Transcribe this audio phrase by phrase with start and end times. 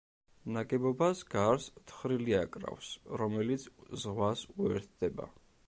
[0.53, 2.89] ნაგებობას გარს თხრილი აკრავს,
[3.23, 3.69] რომელიც
[4.05, 5.33] ზღვას უერთდება.